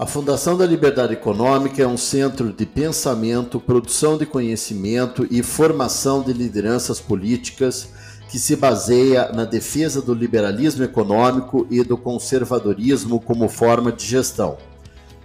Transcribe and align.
A 0.00 0.06
Fundação 0.06 0.56
da 0.56 0.64
Liberdade 0.64 1.12
Econômica 1.12 1.82
é 1.82 1.86
um 1.86 1.98
centro 1.98 2.54
de 2.54 2.64
pensamento, 2.64 3.60
produção 3.60 4.16
de 4.16 4.24
conhecimento 4.24 5.28
e 5.30 5.42
formação 5.42 6.22
de 6.22 6.32
lideranças 6.32 6.98
políticas 6.98 7.92
que 8.30 8.38
se 8.38 8.56
baseia 8.56 9.30
na 9.30 9.44
defesa 9.44 10.00
do 10.00 10.14
liberalismo 10.14 10.82
econômico 10.82 11.66
e 11.70 11.84
do 11.84 11.98
conservadorismo 11.98 13.20
como 13.20 13.46
forma 13.46 13.92
de 13.92 14.06
gestão. 14.06 14.56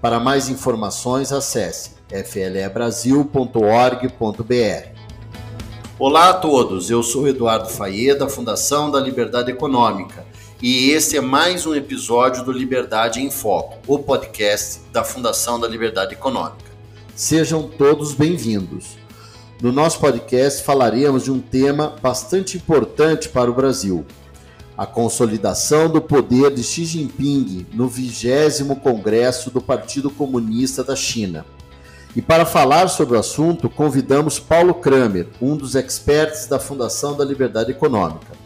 Para 0.02 0.20
mais 0.20 0.50
informações, 0.50 1.32
acesse 1.32 1.92
flebrasil.org.br. 2.10 4.90
Olá 5.98 6.32
a 6.32 6.34
todos, 6.34 6.90
eu 6.90 7.02
sou 7.02 7.30
Eduardo 7.30 7.70
Faye, 7.70 8.14
da 8.14 8.28
Fundação 8.28 8.92
da 8.92 9.00
Liberdade 9.00 9.50
Econômica 9.50 10.25
e 10.68 10.90
este 10.90 11.16
é 11.16 11.22
mais 11.22 11.68
um 11.68 11.76
episódio 11.76 12.44
do 12.44 12.52
Liberdade 12.52 13.22
em 13.22 13.30
Foco, 13.30 13.78
o 13.86 14.00
podcast 14.00 14.82
da 14.92 15.04
Fundação 15.04 15.60
da 15.60 15.68
Liberdade 15.68 16.16
Econômica. 16.16 16.72
Sejam 17.16 17.70
todos 17.70 18.16
bem-vindos. 18.16 18.98
No 19.62 19.72
nosso 19.72 20.00
podcast 20.00 20.64
falaremos 20.64 21.24
de 21.26 21.32
um 21.32 21.40
tema 21.40 21.94
bastante 22.02 22.58
importante 22.58 23.30
para 23.30 23.52
o 23.52 23.54
Brasil: 23.54 24.08
a 24.76 24.88
consolidação 24.88 25.88
do 25.88 26.02
poder 26.02 26.52
de 26.52 26.64
Xi 26.64 26.84
Jinping 26.84 27.68
no 27.72 27.88
20 27.88 28.64
Congresso 28.82 29.52
do 29.52 29.62
Partido 29.62 30.10
Comunista 30.10 30.84
da 30.84 30.96
China. 30.96 31.46
E 32.16 32.24
para 32.24 32.44
falar 32.44 32.88
sobre 32.88 33.16
o 33.16 33.20
assunto, 33.20 33.70
convidamos 33.70 34.40
Paulo 34.40 34.74
Kramer, 34.74 35.28
um 35.40 35.56
dos 35.56 35.76
experts 35.76 36.48
da 36.48 36.58
Fundação 36.58 37.16
da 37.16 37.24
Liberdade 37.24 37.70
Econômica. 37.70 38.45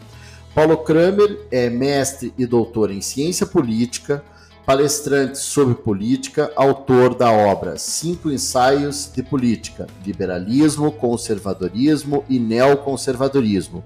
Paulo 0.53 0.77
Kramer 0.77 1.39
é 1.51 1.69
mestre 1.69 2.33
e 2.37 2.45
doutor 2.45 2.89
em 2.91 3.01
ciência 3.01 3.45
política, 3.45 4.23
palestrante 4.65 5.37
sobre 5.37 5.75
política, 5.75 6.51
autor 6.55 7.13
da 7.13 7.31
obra 7.31 7.77
Cinco 7.77 8.31
Ensaios 8.31 9.11
de 9.13 9.21
Política: 9.21 9.85
Liberalismo, 10.05 10.91
Conservadorismo 10.91 12.25
e 12.27 12.39
Neoconservadorismo. 12.39 13.83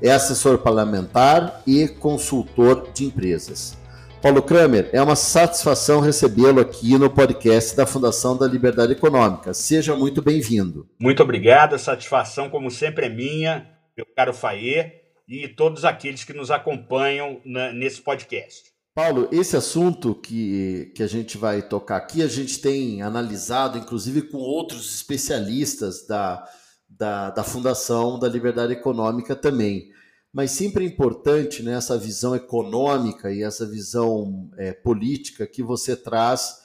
É 0.00 0.10
assessor 0.10 0.58
parlamentar 0.58 1.62
e 1.66 1.86
consultor 1.88 2.88
de 2.94 3.04
empresas. 3.04 3.76
Paulo 4.22 4.42
Kramer, 4.42 4.88
é 4.92 5.00
uma 5.00 5.14
satisfação 5.14 6.00
recebê-lo 6.00 6.60
aqui 6.60 6.98
no 6.98 7.10
podcast 7.10 7.76
da 7.76 7.86
Fundação 7.86 8.36
da 8.36 8.46
Liberdade 8.46 8.92
Econômica. 8.92 9.54
Seja 9.54 9.94
muito 9.94 10.22
bem-vindo. 10.22 10.88
Muito 10.98 11.22
obrigado, 11.22 11.74
a 11.74 11.78
satisfação, 11.78 12.48
como 12.48 12.70
sempre, 12.70 13.06
é 13.06 13.08
minha, 13.08 13.68
meu 13.96 14.06
caro 14.16 14.32
Faê 14.32 15.07
e 15.28 15.46
todos 15.46 15.84
aqueles 15.84 16.24
que 16.24 16.32
nos 16.32 16.50
acompanham 16.50 17.40
na, 17.44 17.72
nesse 17.72 18.00
podcast. 18.00 18.72
Paulo, 18.94 19.28
esse 19.30 19.56
assunto 19.56 20.14
que, 20.14 20.90
que 20.96 21.02
a 21.02 21.06
gente 21.06 21.36
vai 21.36 21.62
tocar 21.62 21.98
aqui, 21.98 22.22
a 22.22 22.26
gente 22.26 22.60
tem 22.60 23.02
analisado, 23.02 23.78
inclusive 23.78 24.22
com 24.22 24.38
outros 24.38 24.92
especialistas 24.92 26.06
da, 26.06 26.44
da, 26.88 27.30
da 27.30 27.44
Fundação 27.44 28.18
da 28.18 28.28
Liberdade 28.28 28.72
Econômica 28.72 29.36
também. 29.36 29.92
Mas 30.32 30.50
sempre 30.50 30.84
é 30.84 30.88
importante 30.88 31.62
né, 31.62 31.74
essa 31.74 31.96
visão 31.96 32.34
econômica 32.34 33.32
e 33.32 33.42
essa 33.42 33.64
visão 33.66 34.50
é, 34.56 34.72
política 34.72 35.46
que 35.46 35.62
você 35.62 35.94
traz. 35.94 36.56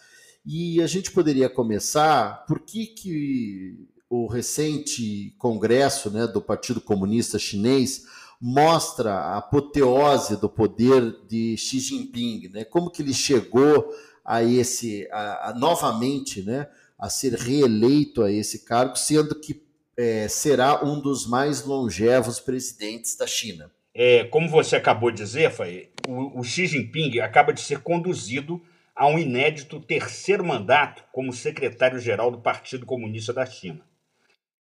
E 0.45 0.81
a 0.81 0.87
gente 0.87 1.11
poderia 1.11 1.49
começar 1.49 2.45
por 2.47 2.59
que, 2.61 2.87
que 2.87 3.87
o 4.09 4.27
recente 4.27 5.35
congresso 5.37 6.09
né, 6.09 6.25
do 6.25 6.41
Partido 6.41 6.81
Comunista 6.81 7.37
Chinês 7.37 8.03
mostra 8.45 9.13
a 9.13 9.37
apoteose 9.37 10.35
do 10.35 10.49
poder 10.49 11.15
de 11.29 11.55
Xi 11.55 11.79
Jinping, 11.79 12.49
né? 12.49 12.65
Como 12.65 12.91
que 12.91 13.01
ele 13.01 13.13
chegou 13.13 13.89
a 14.25 14.43
esse, 14.43 15.07
a, 15.13 15.51
a, 15.51 15.53
novamente, 15.53 16.41
né, 16.41 16.67
a 16.99 17.09
ser 17.09 17.35
reeleito 17.35 18.21
a 18.21 18.29
esse 18.29 18.65
cargo, 18.65 18.97
sendo 18.97 19.39
que 19.39 19.63
é, 19.95 20.27
será 20.27 20.83
um 20.83 20.99
dos 20.99 21.25
mais 21.25 21.63
longevos 21.63 22.41
presidentes 22.41 23.15
da 23.15 23.25
China. 23.25 23.71
É, 23.93 24.25
como 24.25 24.49
você 24.49 24.75
acabou 24.75 25.09
de 25.09 25.23
dizer, 25.23 25.49
Fai, 25.49 25.87
o, 26.05 26.41
o 26.41 26.43
Xi 26.43 26.67
Jinping 26.67 27.19
acaba 27.19 27.53
de 27.53 27.61
ser 27.61 27.79
conduzido 27.79 28.61
a 28.93 29.07
um 29.07 29.17
inédito 29.17 29.79
terceiro 29.79 30.43
mandato 30.43 31.01
como 31.13 31.31
secretário-geral 31.31 32.29
do 32.29 32.41
Partido 32.41 32.85
Comunista 32.85 33.31
da 33.31 33.45
China. 33.45 33.85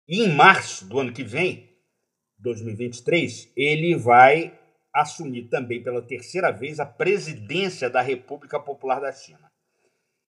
E 0.08 0.22
em 0.22 0.36
março 0.36 0.86
do 0.86 1.00
ano 1.00 1.12
que 1.12 1.24
vem, 1.24 1.73
2023, 2.44 3.52
ele 3.56 3.96
vai 3.96 4.54
assumir 4.94 5.44
também 5.44 5.82
pela 5.82 6.02
terceira 6.02 6.52
vez 6.52 6.80
a 6.80 6.86
presidência 6.86 7.90
da 7.90 8.02
República 8.02 8.60
Popular 8.60 9.00
da 9.00 9.12
China. 9.12 9.52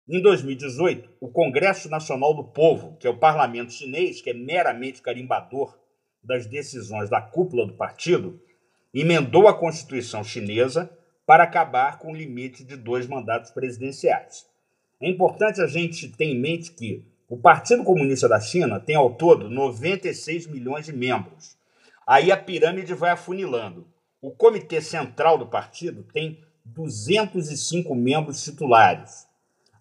Em 0.08 0.22
2018, 0.22 1.10
o 1.20 1.30
Congresso 1.30 1.90
Nacional 1.90 2.34
do 2.34 2.44
Povo, 2.44 2.96
que 2.98 3.06
é 3.06 3.10
o 3.10 3.18
parlamento 3.18 3.74
chinês, 3.74 4.22
que 4.22 4.30
é 4.30 4.34
meramente 4.34 5.02
carimbador 5.02 5.78
das 6.24 6.46
decisões 6.46 7.10
da 7.10 7.22
cúpula 7.22 7.68
do 7.68 7.74
partido, 7.74 8.42
emendou 8.94 9.48
a 9.48 9.54
Constituição 9.54 10.24
chinesa 10.24 10.90
para 11.26 11.44
acabar 11.44 12.00
com 12.00 12.12
o 12.12 12.16
limite 12.16 12.64
de 12.64 12.78
dois 12.78 13.08
mandatos 13.08 13.52
presidenciais. 13.52 14.46
É 15.02 15.10
importante 15.10 15.60
a 15.60 15.68
gente 15.68 16.08
ter 16.08 16.26
em 16.26 16.40
mente 16.40 16.72
que 16.72 17.04
o 17.28 17.38
Partido 17.38 17.84
Comunista 17.84 18.30
da 18.30 18.40
China 18.40 18.80
tem 18.80 18.96
ao 18.96 19.16
todo 19.16 19.50
96 19.50 20.48
milhões 20.48 20.86
de 20.86 20.94
membros 20.94 21.58
Aí 22.08 22.32
a 22.32 22.38
pirâmide 22.38 22.94
vai 22.94 23.12
afunilando. 23.12 23.88
O 24.22 24.32
comitê 24.32 24.82
central 24.82 25.38
do 25.38 25.48
partido 25.48 26.04
tem 26.04 26.40
205 26.66 27.94
membros 27.96 28.44
titulares. 28.44 29.28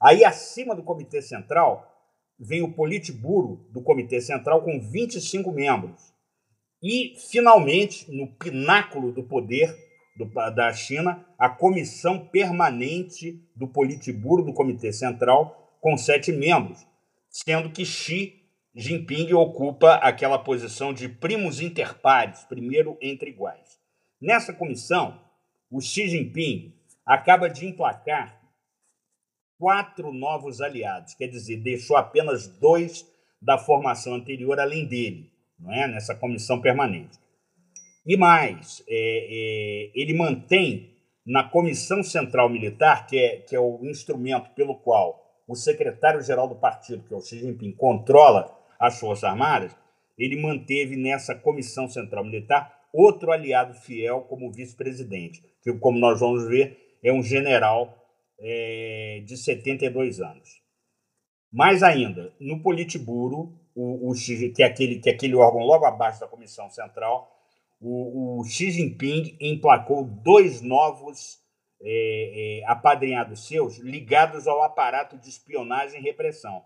Aí 0.01 0.25
acima 0.25 0.75
do 0.75 0.83
comitê 0.83 1.23
central 1.23 1.91
vem 2.39 2.63
o 2.63 2.73
Politburo 2.73 3.67
do 3.71 3.83
comitê 3.83 4.21
central 4.21 4.63
com 4.63 4.81
25 4.81 5.53
membros. 5.53 6.15
E, 6.83 7.15
finalmente, 7.31 8.11
no 8.13 8.27
pináculo 8.35 9.11
do 9.11 9.23
poder 9.23 9.75
do, 10.17 10.27
da 10.27 10.73
China, 10.73 11.25
a 11.39 11.49
comissão 11.49 12.27
permanente 12.29 13.43
do 13.57 13.67
Politburo 13.67 14.45
do 14.45 14.53
Comitê 14.53 14.93
Central, 14.93 15.77
com 15.81 15.97
sete 15.97 16.31
membros, 16.31 16.87
sendo 17.31 17.71
que 17.71 17.85
Xi 17.85 18.44
Jinping 18.75 19.33
ocupa 19.33 19.95
aquela 19.95 20.39
posição 20.39 20.93
de 20.93 21.09
primos 21.09 21.61
inter 21.61 21.97
pares, 22.01 22.45
primeiro 22.45 22.99
entre 23.01 23.31
iguais. 23.31 23.79
Nessa 24.21 24.53
comissão, 24.53 25.21
o 25.71 25.81
Xi 25.81 26.09
Jinping 26.09 26.75
acaba 27.07 27.49
de 27.49 27.67
emplacar 27.67 28.41
quatro 29.59 30.13
novos 30.13 30.61
aliados, 30.61 31.15
quer 31.15 31.29
dizer, 31.29 31.59
deixou 31.59 31.97
apenas 31.97 32.49
dois 32.49 33.07
da 33.41 33.59
formação 33.59 34.15
anterior 34.15 34.59
além 34.59 34.87
dele, 34.87 35.31
não 35.59 35.73
é? 35.73 35.87
nessa 35.87 36.15
comissão 36.15 36.61
permanente. 36.61 37.19
E 38.05 38.17
mais, 38.17 38.83
é, 38.89 38.95
é, 38.97 39.91
ele 39.95 40.15
mantém 40.15 40.95
na 41.25 41.45
Comissão 41.45 42.03
Central 42.03 42.51
Militar, 42.51 43.07
que 43.07 43.19
é, 43.19 43.37
que 43.37 43.57
é 43.57 43.61
o 43.61 43.81
instrumento 43.85 44.51
pelo 44.51 44.77
qual 44.77 45.43
o 45.47 45.55
secretário-geral 45.55 46.49
do 46.49 46.57
partido, 46.57 47.05
que 47.07 47.15
é 47.15 47.17
o 47.17 47.21
Xi 47.21 47.39
Jinping, 47.39 47.73
controla 47.73 48.64
as 48.87 48.99
Forças 48.99 49.25
Armadas, 49.25 49.75
ele 50.19 50.41
manteve 50.41 50.97
nessa 50.97 51.35
Comissão 51.35 51.89
Central 51.89 52.25
Militar 52.25 52.83
outro 52.93 53.33
aliado 53.33 53.75
fiel 53.75 54.21
como 54.23 54.53
vice-presidente, 54.53 55.43
que, 55.63 55.73
como 55.79 55.99
nós 55.99 56.21
vamos 56.21 56.47
ver, 56.47 56.97
é 57.03 57.13
um 57.13 57.23
general 57.23 57.99
é, 58.39 59.23
de 59.27 59.37
72 59.37 60.21
anos. 60.21 60.63
Mais 61.53 61.83
ainda, 61.83 62.33
no 62.39 62.63
Politburo, 62.63 63.59
o, 63.75 64.11
o, 64.11 64.15
que, 64.15 64.63
é 64.63 64.67
aquele, 64.67 65.01
que 65.01 65.09
é 65.09 65.13
aquele 65.13 65.35
órgão 65.35 65.63
logo 65.63 65.85
abaixo 65.85 66.21
da 66.21 66.29
Comissão 66.29 66.71
Central, 66.71 67.31
o, 67.81 68.41
o 68.41 68.45
Xi 68.45 68.71
Jinping 68.71 69.37
emplacou 69.41 70.05
dois 70.05 70.63
novos 70.63 71.39
é, 71.83 72.61
é, 72.61 72.65
apadrinhados 72.67 73.47
seus 73.47 73.79
ligados 73.79 74.47
ao 74.47 74.63
aparato 74.63 75.19
de 75.19 75.29
espionagem 75.29 76.01
e 76.01 76.03
repressão 76.03 76.63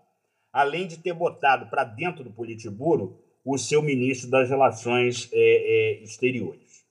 além 0.51 0.87
de 0.87 0.97
ter 0.97 1.13
botado 1.13 1.69
para 1.69 1.83
dentro 1.83 2.23
do 2.23 2.31
Politburo 2.31 3.17
o 3.43 3.57
seu 3.57 3.81
ministro 3.81 4.29
das 4.29 4.49
Relações 4.49 5.29
é, 5.31 5.99
é, 5.99 6.03
Exteriores. 6.03 6.83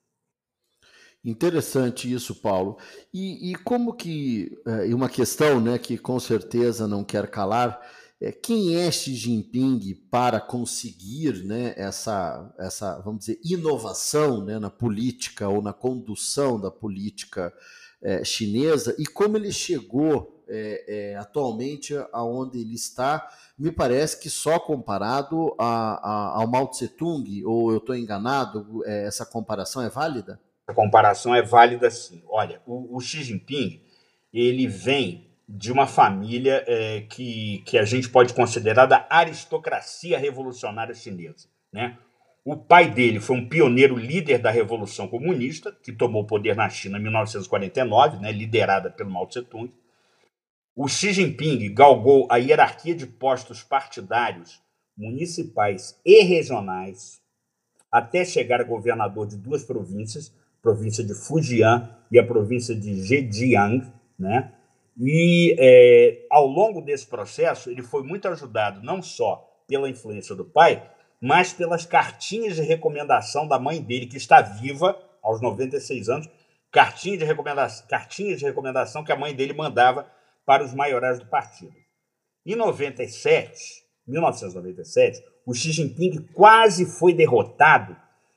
Interessante 1.24 2.10
isso, 2.12 2.34
Paulo. 2.36 2.78
E, 3.12 3.50
e 3.50 3.54
como 3.56 3.92
que, 3.92 4.56
é, 4.66 4.88
e 4.88 4.94
uma 4.94 5.08
questão 5.08 5.60
né, 5.60 5.78
que 5.78 5.98
com 5.98 6.18
certeza 6.18 6.86
não 6.86 7.04
quer 7.04 7.28
calar, 7.28 7.80
é, 8.20 8.32
quem 8.32 8.76
é 8.76 8.90
Xi 8.90 9.14
Jinping 9.14 9.94
para 10.10 10.40
conseguir 10.40 11.44
né, 11.44 11.74
essa, 11.76 12.52
essa, 12.58 12.98
vamos 13.00 13.20
dizer, 13.20 13.38
inovação 13.44 14.44
né, 14.44 14.58
na 14.58 14.70
política 14.70 15.48
ou 15.48 15.60
na 15.60 15.72
condução 15.72 16.60
da 16.60 16.70
política 16.70 17.52
é, 18.02 18.24
chinesa 18.24 18.94
e 18.98 19.04
como 19.04 19.36
ele 19.36 19.52
chegou 19.52 20.37
é, 20.48 20.84
é, 21.12 21.16
atualmente 21.16 21.94
aonde 22.12 22.60
ele 22.60 22.74
está 22.74 23.28
me 23.58 23.72
parece 23.72 24.20
que 24.20 24.30
só 24.30 24.60
comparado 24.60 25.52
a, 25.58 26.36
a, 26.36 26.40
ao 26.40 26.46
Mao 26.46 26.68
Tse 26.68 26.88
Tung, 26.88 27.44
ou 27.44 27.72
eu 27.72 27.78
estou 27.78 27.96
enganado, 27.96 28.82
é, 28.86 29.04
essa 29.04 29.26
comparação 29.26 29.82
é 29.82 29.88
válida? 29.88 30.40
A 30.66 30.72
comparação 30.72 31.34
é 31.34 31.42
válida 31.42 31.90
sim. 31.90 32.22
Olha, 32.28 32.62
o, 32.64 32.96
o 32.96 33.00
Xi 33.00 33.24
Jinping, 33.24 33.82
ele 34.32 34.68
vem 34.68 35.26
de 35.48 35.72
uma 35.72 35.86
família 35.86 36.62
é, 36.68 37.00
que, 37.00 37.62
que 37.66 37.78
a 37.78 37.84
gente 37.84 38.08
pode 38.10 38.32
considerar 38.32 38.86
da 38.86 39.06
aristocracia 39.10 40.18
revolucionária 40.18 40.94
chinesa. 40.94 41.48
Né? 41.72 41.98
O 42.44 42.56
pai 42.56 42.90
dele 42.90 43.18
foi 43.18 43.36
um 43.36 43.48
pioneiro 43.48 43.96
líder 43.96 44.38
da 44.38 44.50
Revolução 44.50 45.08
Comunista, 45.08 45.76
que 45.82 45.92
tomou 45.92 46.24
poder 46.26 46.54
na 46.54 46.68
China 46.68 46.98
em 46.98 47.02
1949, 47.02 48.18
né, 48.18 48.30
liderada 48.30 48.90
pelo 48.90 49.10
Mao 49.10 49.26
Tse-tung. 49.26 49.70
O 50.80 50.86
Xi 50.86 51.12
Jinping 51.12 51.74
galgou 51.74 52.28
a 52.30 52.36
hierarquia 52.36 52.94
de 52.94 53.04
postos 53.04 53.64
partidários, 53.64 54.62
municipais 54.96 55.98
e 56.06 56.22
regionais, 56.22 57.20
até 57.90 58.24
chegar 58.24 58.60
a 58.60 58.64
governador 58.64 59.26
de 59.26 59.36
duas 59.36 59.64
províncias, 59.64 60.32
a 60.60 60.62
província 60.62 61.02
de 61.02 61.14
Fujian 61.14 61.90
e 62.12 62.16
a 62.16 62.24
província 62.24 62.76
de 62.76 62.94
Zhejiang, 62.94 63.92
né? 64.16 64.52
E 64.96 65.56
é, 65.58 66.24
ao 66.30 66.46
longo 66.46 66.80
desse 66.80 67.08
processo, 67.08 67.70
ele 67.70 67.82
foi 67.82 68.04
muito 68.04 68.28
ajudado 68.28 68.80
não 68.80 69.02
só 69.02 69.52
pela 69.66 69.90
influência 69.90 70.36
do 70.36 70.44
pai, 70.44 70.88
mas 71.20 71.52
pelas 71.52 71.84
cartinhas 71.84 72.54
de 72.54 72.62
recomendação 72.62 73.48
da 73.48 73.58
mãe 73.58 73.82
dele, 73.82 74.06
que 74.06 74.16
está 74.16 74.40
viva 74.40 74.96
aos 75.20 75.40
96 75.40 76.08
anos, 76.08 76.30
cartinhas 76.70 77.18
de 77.18 77.24
recomendação, 77.24 77.84
cartinhas 77.88 78.38
de 78.38 78.44
recomendação 78.44 79.02
que 79.02 79.10
a 79.10 79.16
mãe 79.16 79.34
dele 79.34 79.52
mandava 79.52 80.06
para 80.48 80.64
os 80.64 80.72
maiorais 80.72 81.18
do 81.18 81.26
partido. 81.26 81.76
Em 82.46 82.56
97, 82.56 83.84
1997, 84.06 85.22
o 85.44 85.52
Xi 85.52 85.72
Jinping 85.72 86.26
quase 86.32 86.86
foi 86.86 87.12
derrotado 87.12 87.94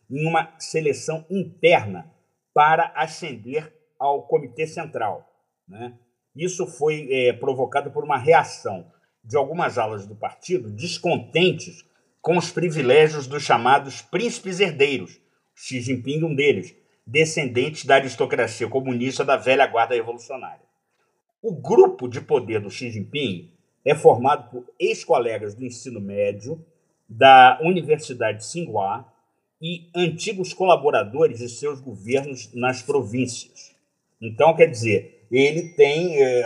em 0.09 0.27
uma 0.27 0.53
seleção 0.59 1.25
interna 1.29 2.13
para 2.53 2.91
ascender 2.97 3.73
ao 3.97 4.27
Comitê 4.27 4.67
Central. 4.67 5.25
Né? 5.65 5.97
Isso 6.35 6.67
foi 6.67 7.07
é, 7.09 7.31
provocado 7.31 7.91
por 7.91 8.03
uma 8.03 8.17
reação 8.17 8.91
de 9.23 9.37
algumas 9.37 9.77
alas 9.77 10.05
do 10.05 10.13
partido 10.13 10.69
descontentes 10.69 11.85
com 12.21 12.37
os 12.37 12.51
privilégios 12.51 13.25
dos 13.25 13.43
chamados 13.43 14.01
príncipes 14.01 14.59
herdeiros, 14.59 15.17
Xi 15.55 15.79
Jinping 15.79 16.25
um 16.25 16.35
deles, 16.35 16.75
descendentes 17.07 17.85
da 17.85 17.95
aristocracia 17.95 18.67
comunista 18.67 19.23
da 19.23 19.37
velha 19.37 19.65
guarda 19.65 19.95
revolucionária. 19.95 20.70
O 21.41 21.53
grupo 21.55 22.07
de 22.07 22.21
poder 22.21 22.61
do 22.61 22.69
Xi 22.69 22.91
Jinping 22.91 23.51
é 23.83 23.95
formado 23.95 24.51
por 24.51 24.65
ex-colegas 24.79 25.55
do 25.55 25.65
ensino 25.65 25.99
médio 25.99 26.63
da 27.09 27.59
Universidade 27.63 28.37
de 28.37 28.43
Tsinghua 28.43 29.11
e 29.59 29.89
antigos 29.95 30.53
colaboradores 30.53 31.39
de 31.39 31.49
seus 31.49 31.81
governos 31.81 32.53
nas 32.53 32.83
províncias. 32.83 33.75
Então, 34.21 34.55
quer 34.55 34.67
dizer, 34.67 35.25
ele 35.31 35.69
tem, 35.69 36.21
é, 36.21 36.43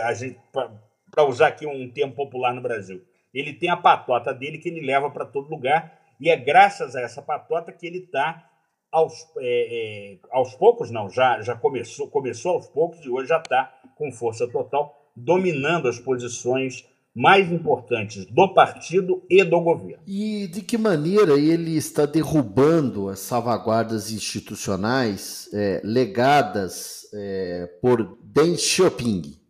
para 1.10 1.28
usar 1.28 1.48
aqui 1.48 1.66
um 1.66 1.90
termo 1.90 2.14
popular 2.14 2.54
no 2.54 2.62
Brasil, 2.62 3.02
ele 3.34 3.52
tem 3.52 3.68
a 3.68 3.76
patota 3.76 4.32
dele 4.32 4.56
que 4.56 4.70
ele 4.70 4.80
leva 4.80 5.10
para 5.10 5.26
todo 5.26 5.50
lugar 5.50 6.00
e 6.18 6.30
é 6.30 6.36
graças 6.36 6.96
a 6.96 7.02
essa 7.02 7.20
patota 7.20 7.70
que 7.70 7.86
ele 7.86 7.98
está 7.98 8.50
aos, 8.96 9.12
é, 9.38 10.14
é, 10.14 10.18
aos 10.30 10.54
poucos, 10.54 10.90
não, 10.90 11.10
já, 11.10 11.42
já 11.42 11.54
começou, 11.54 12.08
começou 12.08 12.52
aos 12.52 12.66
poucos 12.66 13.04
e 13.04 13.10
hoje 13.10 13.28
já 13.28 13.38
está 13.38 13.70
com 13.94 14.10
força 14.10 14.48
total, 14.48 14.94
dominando 15.14 15.86
as 15.86 15.98
posições 15.98 16.82
mais 17.14 17.50
importantes 17.52 18.24
do 18.26 18.54
partido 18.54 19.22
e 19.28 19.44
do 19.44 19.60
governo. 19.60 20.02
E 20.06 20.46
de 20.48 20.62
que 20.62 20.78
maneira 20.78 21.34
ele 21.34 21.76
está 21.76 22.06
derrubando 22.06 23.10
as 23.10 23.20
salvaguardas 23.20 24.10
institucionais 24.10 25.48
é, 25.52 25.80
legadas 25.84 27.06
é, 27.12 27.66
por 27.82 28.18
Deng 28.22 28.56
Xiaoping 28.56 29.45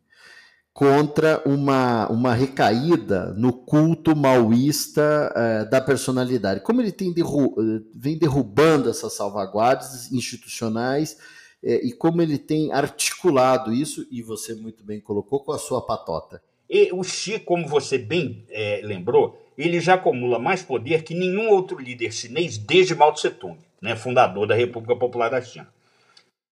contra 0.76 1.42
uma, 1.48 2.06
uma 2.10 2.34
recaída 2.34 3.32
no 3.32 3.50
culto 3.50 4.14
maoísta 4.14 5.32
é, 5.34 5.64
da 5.64 5.80
personalidade? 5.80 6.60
Como 6.60 6.82
ele 6.82 6.92
derru 7.14 7.56
vem 7.94 8.18
derrubando 8.18 8.90
essas 8.90 9.14
salvaguardas 9.14 10.12
institucionais 10.12 11.16
é, 11.64 11.76
e 11.82 11.92
como 11.94 12.20
ele 12.20 12.36
tem 12.36 12.72
articulado 12.72 13.72
isso, 13.72 14.06
e 14.10 14.20
você 14.20 14.54
muito 14.54 14.84
bem 14.84 15.00
colocou, 15.00 15.40
com 15.40 15.52
a 15.52 15.58
sua 15.58 15.80
patota? 15.80 16.42
E 16.68 16.92
o 16.92 17.02
Xi, 17.02 17.38
como 17.38 17.66
você 17.66 17.96
bem 17.96 18.44
lembrou, 18.82 19.34
ele 19.56 19.80
já 19.80 19.94
acumula 19.94 20.38
mais 20.38 20.62
poder 20.62 21.04
que 21.04 21.14
nenhum 21.14 21.48
outro 21.48 21.80
líder 21.80 22.12
chinês 22.12 22.58
desde 22.58 22.94
Mao 22.94 23.14
Tse-tung, 23.14 23.56
né, 23.80 23.96
fundador 23.96 24.46
da 24.46 24.54
República 24.54 24.94
Popular 24.94 25.30
da 25.30 25.40
China. 25.40 25.68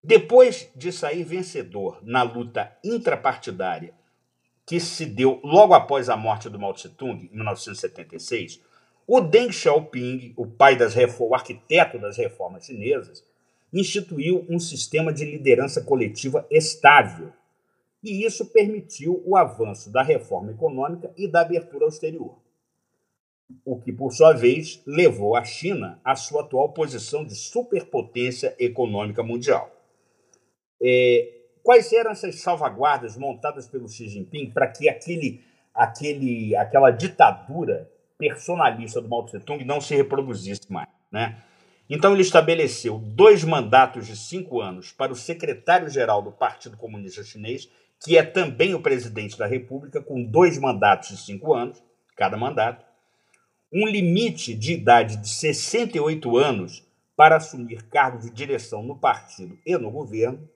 Depois 0.02 0.70
de 0.74 0.90
sair 0.90 1.24
vencedor 1.24 1.98
na 2.02 2.22
luta 2.22 2.72
intrapartidária 2.82 3.92
que 4.66 4.80
se 4.80 5.04
deu 5.04 5.40
logo 5.42 5.74
após 5.74 6.08
a 6.08 6.16
morte 6.16 6.48
do 6.48 6.58
Mao 6.58 6.72
Tse-tung, 6.72 7.28
em 7.30 7.36
1976, 7.36 8.60
o 9.06 9.20
Deng 9.20 9.52
Xiaoping, 9.52 10.32
o 10.36 10.46
pai 10.46 10.76
das 10.76 10.94
o 11.18 11.34
arquiteto 11.34 11.98
das 11.98 12.16
reformas 12.16 12.64
chinesas, 12.64 13.24
instituiu 13.72 14.46
um 14.48 14.58
sistema 14.58 15.12
de 15.12 15.24
liderança 15.24 15.82
coletiva 15.82 16.46
estável 16.50 17.32
e 18.04 18.24
isso 18.24 18.46
permitiu 18.46 19.22
o 19.24 19.34
avanço 19.36 19.90
da 19.90 20.02
reforma 20.02 20.52
econômica 20.52 21.10
e 21.16 21.26
da 21.26 21.40
abertura 21.40 21.84
ao 21.84 21.88
exterior. 21.88 22.38
O 23.64 23.80
que, 23.80 23.92
por 23.92 24.12
sua 24.12 24.32
vez, 24.32 24.82
levou 24.86 25.34
a 25.34 25.42
China 25.42 25.98
à 26.04 26.14
sua 26.14 26.42
atual 26.42 26.72
posição 26.72 27.24
de 27.24 27.34
superpotência 27.34 28.54
econômica 28.58 29.22
mundial. 29.22 29.70
É, 30.82 31.43
quais 31.64 31.92
eram 31.92 32.12
essas 32.12 32.36
salvaguardas 32.36 33.16
montadas 33.16 33.66
pelo 33.66 33.88
Xi 33.88 34.08
Jinping 34.08 34.50
para 34.50 34.68
que 34.68 34.88
aquele, 34.88 35.42
aquele, 35.74 36.54
aquela 36.54 36.92
ditadura 36.92 37.90
personalista 38.16 39.00
do 39.00 39.08
Mao 39.08 39.24
Tse-tung 39.24 39.64
não 39.64 39.80
se 39.80 39.96
reproduzisse 39.96 40.70
mais? 40.72 40.88
Né? 41.10 41.36
Então, 41.90 42.12
ele 42.12 42.22
estabeleceu 42.22 42.98
dois 42.98 43.42
mandatos 43.42 44.06
de 44.06 44.16
cinco 44.16 44.60
anos 44.60 44.92
para 44.92 45.12
o 45.12 45.16
secretário-geral 45.16 46.22
do 46.22 46.30
Partido 46.30 46.76
Comunista 46.76 47.24
Chinês 47.24 47.68
que 48.04 48.18
é 48.18 48.22
também 48.22 48.74
o 48.74 48.82
presidente 48.82 49.38
da 49.38 49.46
República, 49.46 50.00
com 50.00 50.22
dois 50.22 50.58
mandatos 50.58 51.08
de 51.08 51.16
cinco 51.16 51.54
anos, 51.54 51.82
cada 52.14 52.36
mandato, 52.36 52.84
um 53.72 53.86
limite 53.86 54.54
de 54.54 54.74
idade 54.74 55.16
de 55.16 55.28
68 55.28 56.36
anos 56.36 56.86
para 57.16 57.36
assumir 57.36 57.82
cargos 57.84 58.24
de 58.24 58.30
direção 58.30 58.82
no 58.82 58.98
partido 58.98 59.58
e 59.64 59.76
no 59.78 59.90
governo, 59.90 60.48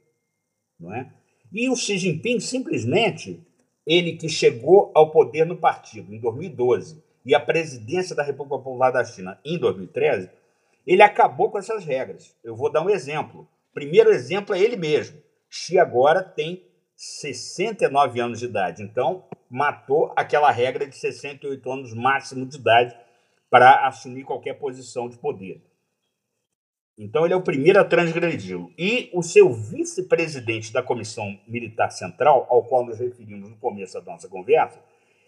não 0.79 0.95
é? 0.95 1.11
E 1.53 1.69
o 1.69 1.77
Xi 1.77 1.97
Jinping 1.99 2.41
simplesmente, 2.41 3.41
ele 3.87 4.17
que 4.17 4.29
chegou 4.29 4.91
ao 4.95 5.11
poder 5.11 5.47
no 5.47 5.57
partido 5.57 6.15
em 6.15 6.19
2012 6.19 7.03
e 7.25 7.35
a 7.35 7.41
presidência 7.41 8.15
da 8.15 8.23
República 8.23 8.63
Popular 8.63 8.91
da 8.91 9.05
China 9.05 9.39
em 9.45 9.59
2013, 9.59 10.31
ele 10.87 11.03
acabou 11.03 11.51
com 11.51 11.59
essas 11.59 11.85
regras. 11.85 12.35
Eu 12.43 12.55
vou 12.55 12.71
dar 12.71 12.83
um 12.83 12.91
exemplo. 12.91 13.49
Primeiro 13.73 14.11
exemplo 14.11 14.55
é 14.55 14.61
ele 14.61 14.77
mesmo. 14.77 15.19
Xi 15.49 15.79
agora 15.79 16.23
tem 16.23 16.63
69 16.97 18.21
anos 18.21 18.41
de 18.41 18.47
idade. 18.47 18.83
Então, 18.83 19.25
matou 19.49 20.13
aquela 20.17 20.51
regra 20.51 20.87
de 20.87 20.97
68 20.97 21.71
anos 21.71 21.95
máximo 21.95 22.45
de 22.45 22.57
idade 22.57 22.97
para 23.51 23.87
assumir 23.87 24.25
qualquer 24.25 24.55
posição 24.55 25.09
de 25.09 25.17
poder. 25.17 25.63
Então, 26.99 27.25
ele 27.25 27.33
é 27.33 27.37
o 27.37 27.43
primeiro 27.43 27.79
a 27.79 27.85
transgredi-lo. 27.85 28.73
E 28.77 29.09
o 29.15 29.23
seu 29.23 29.53
vice-presidente 29.53 30.73
da 30.73 30.83
Comissão 30.83 31.39
Militar 31.47 31.91
Central, 31.93 32.45
ao 32.51 32.65
qual 32.65 32.85
nos 32.85 32.99
referimos 32.99 33.49
no 33.49 33.57
começo 33.57 34.01
da 34.01 34.13
nossa 34.13 34.29
conversa, 34.29 34.81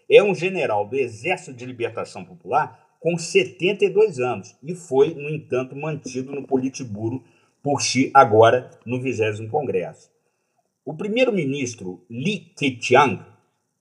é 0.09 0.21
um 0.21 0.35
general 0.35 0.85
do 0.85 0.97
Exército 0.97 1.53
de 1.53 1.65
Libertação 1.65 2.25
Popular 2.25 2.77
com 2.99 3.17
72 3.17 4.19
anos 4.19 4.53
e 4.61 4.75
foi, 4.75 5.13
no 5.13 5.29
entanto, 5.29 5.73
mantido 5.73 6.33
no 6.33 6.45
Politburo 6.45 7.23
por 7.63 7.81
Xi 7.81 8.11
agora 8.13 8.69
no 8.85 9.01
20 9.01 9.47
Congresso. 9.47 10.11
O 10.83 10.93
primeiro-ministro 10.93 12.03
Li 12.09 12.39
Keqiang, 12.57 13.23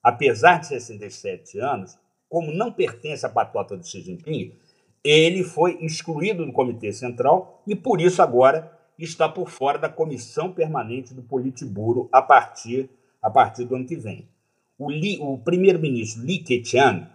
apesar 0.03 0.61
de 0.61 0.69
67 0.69 1.59
anos, 1.59 1.99
como 2.29 2.53
não 2.53 2.71
pertence 2.71 3.27
à 3.27 3.29
patota 3.29 3.77
do 3.77 3.85
Xi 3.85 4.01
Jinping, 4.01 4.55
ele 5.05 5.43
foi 5.43 5.79
excluído 5.85 6.45
do 6.45 6.53
Comitê 6.53 6.93
Central 6.93 7.63
e, 7.67 7.75
por 7.75 8.01
isso, 8.01 8.21
agora 8.23 8.79
está 8.99 9.29
por 9.29 9.49
fora 9.49 9.79
da 9.79 9.89
comissão 9.89 10.53
permanente 10.53 11.15
do 11.15 11.23
Politburo 11.23 12.09
a 12.13 12.21
partir, 12.21 12.91
a 13.23 13.31
partir 13.31 13.65
do 13.65 13.75
ano 13.75 13.87
que 13.87 13.97
vem. 13.97 14.29
O, 14.79 14.91
o 15.33 15.39
primeiro-ministro 15.39 16.23
Li 16.23 16.39
Keqiang 16.39 17.07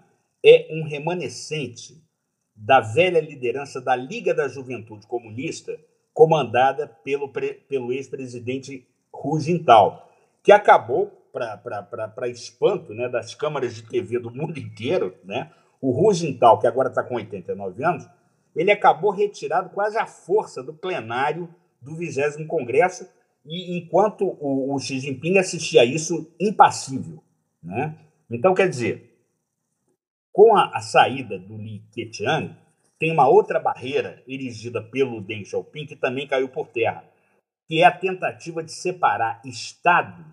é 0.43 0.67
um 0.71 0.83
remanescente 0.83 2.03
da 2.55 2.79
velha 2.79 3.19
liderança 3.19 3.81
da 3.81 3.95
Liga 3.95 4.33
da 4.33 4.47
Juventude 4.47 5.05
Comunista, 5.07 5.77
comandada 6.13 6.87
pelo, 6.87 7.29
pelo 7.29 7.91
ex-presidente 7.91 8.87
Hu 9.11 9.39
Jintao, 9.39 10.09
que 10.41 10.51
acabou, 10.51 11.11
para 11.33 12.29
espanto 12.29 12.93
né, 12.93 13.09
das 13.09 13.35
câmaras 13.35 13.75
de 13.75 13.83
TV 13.83 14.19
do 14.19 14.31
mundo 14.31 14.57
inteiro, 14.57 15.13
né, 15.25 15.51
o 15.85 15.91
Hu 15.91 16.11
Jintao, 16.13 16.59
que 16.59 16.65
agora 16.65 16.89
está 16.89 17.03
com 17.03 17.15
89 17.15 17.83
anos, 17.83 18.09
ele 18.55 18.71
acabou 18.71 19.11
retirado 19.11 19.69
quase 19.69 19.97
à 19.97 20.07
força 20.07 20.63
do 20.63 20.73
plenário 20.73 21.53
do 21.79 21.95
20 21.95 22.45
Congresso, 22.47 23.07
e 23.45 23.77
enquanto 23.77 24.25
o, 24.39 24.73
o 24.73 24.79
Xi 24.79 24.99
Jinping 24.99 25.37
assistia 25.37 25.81
a 25.81 25.85
isso 25.85 26.33
impassível. 26.39 27.21
Né? 27.61 27.95
Então, 28.31 28.55
quer 28.55 28.67
dizer, 28.67 29.15
com 30.31 30.55
a, 30.55 30.75
a 30.75 30.81
saída 30.81 31.37
do 31.37 31.55
Li 31.55 31.83
Keqiang, 31.91 32.55
tem 32.97 33.11
uma 33.11 33.27
outra 33.27 33.59
barreira 33.59 34.23
erigida 34.27 34.81
pelo 34.81 35.21
Deng 35.21 35.45
Xiaoping 35.45 35.85
que 35.85 35.95
também 35.95 36.27
caiu 36.27 36.49
por 36.49 36.69
terra, 36.69 37.03
que 37.67 37.81
é 37.81 37.85
a 37.85 37.91
tentativa 37.91 38.63
de 38.63 38.71
separar 38.71 39.41
Estado. 39.45 40.25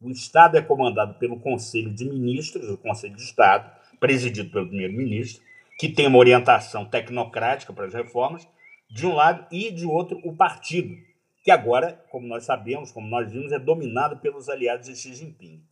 O 0.00 0.10
Estado 0.10 0.56
é 0.56 0.62
comandado 0.62 1.18
pelo 1.18 1.38
Conselho 1.40 1.92
de 1.92 2.06
Ministros, 2.06 2.70
o 2.70 2.78
Conselho 2.78 3.16
de 3.16 3.22
Estado, 3.22 3.70
presidido 3.98 4.50
pelo 4.50 4.68
primeiro-ministro, 4.68 5.42
que 5.78 5.88
tem 5.88 6.06
uma 6.06 6.18
orientação 6.18 6.84
tecnocrática 6.84 7.72
para 7.72 7.86
as 7.86 7.94
reformas, 7.94 8.46
de 8.90 9.06
um 9.06 9.14
lado, 9.14 9.46
e 9.50 9.70
de 9.70 9.84
outro, 9.84 10.20
o 10.24 10.34
partido, 10.34 10.96
que 11.42 11.50
agora, 11.50 12.04
como 12.10 12.26
nós 12.26 12.44
sabemos, 12.44 12.92
como 12.92 13.08
nós 13.08 13.30
vimos, 13.30 13.52
é 13.52 13.58
dominado 13.58 14.18
pelos 14.18 14.48
aliados 14.48 14.86
de 14.86 14.96
Xi 14.96 15.14
Jinping. 15.14 15.62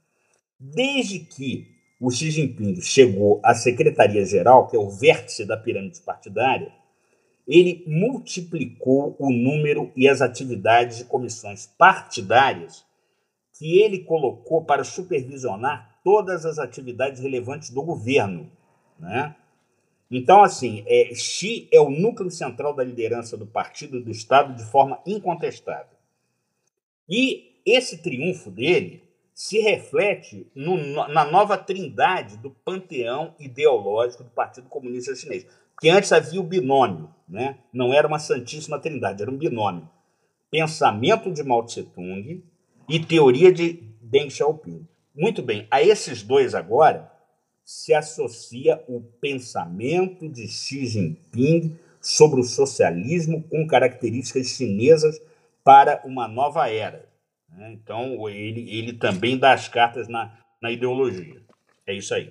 Desde 0.59 1.21
que 1.21 1.75
o 2.01 2.11
Xi 2.11 2.31
Jinping 2.31 2.81
chegou 2.81 3.41
à 3.45 3.55
Secretaria-Geral, 3.55 4.69
que 4.69 4.77
é 4.77 4.79
o 4.79 4.91
vértice 4.91 5.45
da 5.45 5.57
pirâmide 5.57 6.01
partidária, 6.01 6.73
ele 7.47 7.85
multiplicou 7.87 9.17
o 9.19 9.31
número 9.31 9.93
e 9.97 10.09
as 10.09 10.21
atividades 10.21 10.99
de 10.99 11.05
comissões 11.05 11.67
partidárias 11.67 12.85
que 13.59 13.81
ele 13.81 14.01
colocou 14.01 14.65
para 14.65 14.83
supervisionar 14.83 15.94
todas 16.05 16.45
as 16.45 16.59
atividades 16.59 17.21
relevantes 17.21 17.71
do 17.71 17.83
governo. 17.83 18.53
Né? 18.99 19.35
Então, 20.11 20.45
assim, 20.45 20.85
é, 20.87 21.13
Xi 21.15 21.67
é 21.73 21.81
o 21.81 21.91
núcleo 21.91 22.31
central 22.31 22.75
da 22.75 22.85
liderança 22.85 23.37
do 23.37 23.47
partido 23.47 23.97
e 23.97 24.03
do 24.03 24.11
Estado 24.11 24.55
de 24.55 24.65
forma 24.71 25.01
incontestável. 25.07 25.97
E 27.09 27.61
esse 27.67 28.03
triunfo 28.03 28.51
dele 28.51 29.03
se 29.35 29.59
reflete 29.59 30.47
no, 30.55 30.77
na 31.09 31.25
nova 31.25 31.59
trindade 31.59 32.37
do 32.37 32.51
panteão 32.51 33.35
ideológico 33.41 34.23
do 34.23 34.31
Partido 34.31 34.69
Comunista 34.69 35.15
Chinês. 35.15 35.45
Porque 35.75 35.89
antes 35.89 36.13
havia 36.13 36.41
o 36.41 36.45
binômio, 36.45 37.13
né? 37.29 37.59
não 37.73 37.93
era 37.93 38.07
uma 38.07 38.21
santíssima 38.21 38.79
trindade, 38.79 39.23
era 39.23 39.31
um 39.31 39.37
binômio. 39.37 39.89
Pensamento 40.51 41.33
de 41.33 41.43
Mao 41.43 41.65
Tse-tung 41.65 42.45
e 42.89 43.01
teoria 43.01 43.53
de 43.53 43.83
Deng 44.01 44.31
Xiaoping. 44.31 44.87
Muito 45.15 45.43
bem, 45.43 45.67
a 45.71 45.81
esses 45.81 46.23
dois 46.23 46.55
agora 46.55 47.11
se 47.65 47.95
associa 47.95 48.83
o 48.89 49.01
pensamento 49.01 50.29
de 50.29 50.47
Xi 50.49 50.87
Jinping 50.87 51.79
sobre 52.01 52.41
o 52.41 52.45
socialismo 52.45 53.43
com 53.45 53.67
características 53.67 54.49
chinesas 54.49 55.21
para 55.63 56.03
uma 56.05 56.29
nova 56.29 56.69
era. 56.69 57.09
Né? 57.49 57.73
Então, 57.73 58.29
ele, 58.29 58.69
ele 58.77 58.93
também 58.93 59.39
dá 59.39 59.55
as 59.55 59.69
cartas 59.69 60.09
na, 60.09 60.37
na 60.61 60.71
ideologia. 60.71 61.41
É 61.87 61.95
isso 61.95 62.15
aí. 62.15 62.31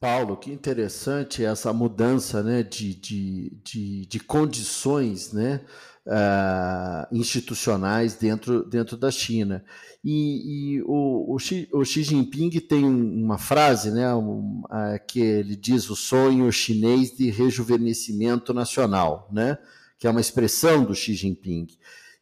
Paulo, 0.00 0.36
que 0.36 0.50
interessante 0.50 1.44
essa 1.44 1.72
mudança 1.74 2.42
né, 2.42 2.62
de, 2.62 2.94
de, 2.94 3.50
de, 3.62 4.06
de 4.06 4.20
condições 4.20 5.32
né, 5.32 5.60
uh, 6.06 7.14
institucionais 7.14 8.14
dentro, 8.14 8.64
dentro 8.64 8.96
da 8.96 9.10
China. 9.10 9.64
E, 10.04 10.76
e 10.76 10.82
o, 10.82 11.34
o, 11.34 11.38
Xi, 11.38 11.68
o, 11.72 11.84
Xi, 11.84 12.02
Jinping 12.02 12.50
tem 12.60 12.84
uma 12.84 13.38
frase 13.38 13.90
né, 13.90 14.12
um, 14.14 14.62
uh, 14.64 15.06
que 15.06 15.20
ele 15.20 15.56
diz 15.56 15.90
o 15.90 15.96
sonho 15.96 16.50
chinês 16.50 17.16
de 17.16 17.30
rejuvenescimento 17.30 18.54
nacional, 18.54 19.28
né, 19.30 19.58
que 19.98 20.06
é 20.06 20.10
uma 20.10 20.20
expressão 20.20 20.84
do 20.84 20.94
Xi 20.94 21.14
Jinping. 21.14 21.68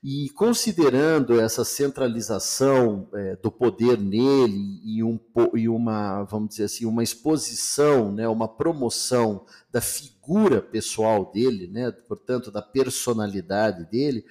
E 0.03 0.31
considerando 0.31 1.41
essa 1.41 1.65
centralização 1.65 3.09
é, 3.13 3.35
do 3.37 3.51
poder 3.51 3.99
nele 3.99 4.81
e, 4.85 5.03
um, 5.03 5.19
e, 5.55 5.69
uma, 5.69 6.23
vamos 6.23 6.51
dizer 6.51 6.65
assim, 6.65 6.87
uma 6.87 7.03
exposição, 7.03 8.13
né, 8.13 8.29
uma 8.29 8.47
promoção 8.47 9.45
da 9.73 9.81
figura 9.81 10.63
pessoal 10.63 11.33
dele, 11.33 11.67
né, 11.67 11.91
portanto, 11.91 12.49
da 12.53 12.63
personalidade 12.63 13.87
dele, 13.91 14.25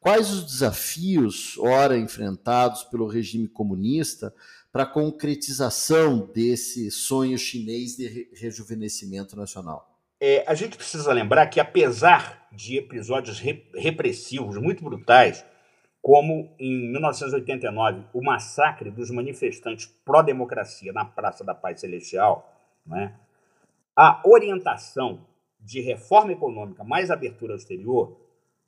quais 0.00 0.32
os 0.32 0.44
desafios, 0.44 1.56
ora 1.58 1.96
enfrentados 1.96 2.82
pelo 2.82 3.06
regime 3.06 3.46
comunista, 3.46 4.34
para 4.72 4.82
a 4.82 4.86
concretização 4.86 6.30
desse 6.34 6.90
sonho 6.90 7.38
chinês 7.38 7.96
de 7.96 8.28
rejuvenescimento 8.34 9.36
nacional? 9.36 9.88
É, 10.20 10.44
a 10.48 10.54
gente 10.54 10.76
precisa 10.76 11.12
lembrar 11.12 11.46
que, 11.46 11.60
apesar 11.60 12.41
de 12.52 12.76
episódios 12.76 13.40
re 13.40 13.64
repressivos 13.74 14.56
muito 14.58 14.84
brutais, 14.84 15.44
como 16.00 16.54
em 16.58 16.90
1989 16.90 18.04
o 18.12 18.22
massacre 18.22 18.90
dos 18.90 19.10
manifestantes 19.10 19.86
pró-democracia 20.04 20.92
na 20.92 21.04
Praça 21.04 21.44
da 21.44 21.54
Paz 21.54 21.80
Celestial, 21.80 22.52
né, 22.84 23.14
a 23.96 24.20
orientação 24.24 25.26
de 25.60 25.80
reforma 25.80 26.32
econômica 26.32 26.82
mais 26.82 27.10
abertura 27.10 27.52
ao 27.52 27.58
exterior 27.58 28.18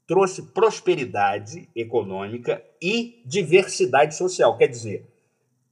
trouxe 0.07 0.43
prosperidade 0.43 1.69
econômica 1.75 2.63
e 2.81 3.23
diversidade 3.25 4.15
social. 4.15 4.57
Quer 4.57 4.69
dizer, 4.69 5.07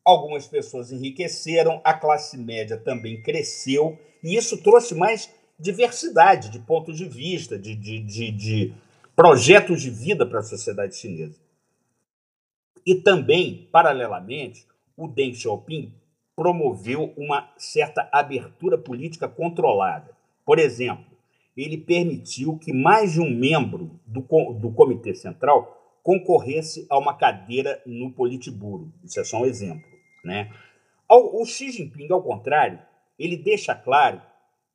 algumas 0.05 0.47
pessoas 0.47 0.91
enriqueceram, 0.91 1.81
a 1.85 1.95
classe 1.95 2.37
média 2.39 2.77
também 2.77 3.23
cresceu, 3.23 3.99
e 4.23 4.37
isso 4.37 4.63
trouxe 4.63 4.95
mais 4.95 5.31
diversidade 5.63 6.51
de 6.51 6.59
pontos 6.59 6.99
de 6.99 7.09
vista, 7.09 7.57
de, 7.57 7.75
de, 7.77 8.01
de, 8.01 8.31
de 8.33 8.75
projetos 9.15 9.81
de 9.81 9.91
vida 9.91 10.27
para 10.27 10.41
a 10.41 10.43
sociedade 10.43 10.97
chinesa. 10.97 11.41
E 12.85 12.97
também, 12.97 13.69
paralelamente, 13.71 14.67
o 14.97 15.07
Deng 15.07 15.33
Xiaoping 15.33 15.95
promoveu 16.35 17.15
uma 17.17 17.49
certa 17.57 18.09
abertura 18.13 18.77
política 18.77 19.29
controlada. 19.29 20.11
Por 20.45 20.59
exemplo, 20.59 21.07
ele 21.57 21.79
permitiu 21.79 22.59
que 22.59 22.73
mais 22.73 23.13
de 23.13 23.21
um 23.21 23.31
membro 23.31 24.01
do, 24.05 24.21
do 24.55 24.73
Comitê 24.73 25.15
Central 25.15 25.79
concorresse 26.03 26.85
a 26.91 26.99
uma 26.99 27.15
cadeira 27.15 27.81
no 27.87 28.11
Politburo. 28.11 28.93
Isso 29.05 29.21
é 29.21 29.25
só 29.25 29.43
um 29.43 29.47
exemplo. 29.47 29.87
Né? 30.25 30.51
O 31.09 31.45
Xi 31.45 31.71
Jinping, 31.71 32.11
ao 32.11 32.23
contrário, 32.23 32.81
ele 33.17 33.37
deixa 33.37 33.75
claro 33.77 34.21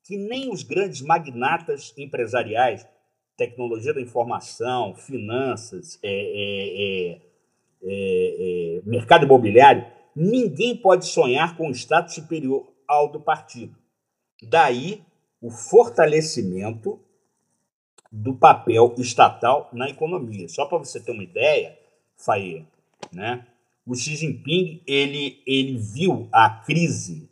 que 0.08 0.16
nem 0.16 0.50
os 0.50 0.62
grandes 0.62 1.02
magnatas 1.02 1.92
empresariais, 1.98 2.88
tecnologia 3.36 3.92
da 3.92 4.00
informação, 4.00 4.94
finanças, 4.94 5.98
é, 6.02 6.08
é, 6.10 7.12
é, 7.12 7.20
é, 7.82 8.78
é 8.78 8.82
mercado 8.86 9.26
imobiliário, 9.26 9.84
ninguém 10.16 10.74
pode 10.74 11.04
sonhar 11.04 11.58
com 11.58 11.68
um 11.68 11.72
status 11.72 12.14
superior 12.14 12.72
ao 12.88 13.12
do 13.12 13.20
partido. 13.20 13.76
Daí 14.42 15.02
o 15.42 15.50
fortalecimento 15.50 16.98
do 18.10 18.34
papel 18.34 18.94
estatal 18.96 19.68
na 19.74 19.90
economia. 19.90 20.48
Só 20.48 20.64
para 20.64 20.78
você 20.78 20.98
ter 20.98 21.12
uma 21.12 21.22
ideia, 21.22 21.78
Faye, 22.16 22.64
né? 23.12 23.46
o 23.86 23.94
Xi 23.94 24.16
Jinping 24.16 24.82
ele, 24.86 25.42
ele 25.46 25.76
viu 25.76 26.30
a 26.32 26.48
crise 26.48 27.28